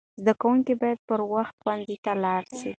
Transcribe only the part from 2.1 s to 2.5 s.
لاړ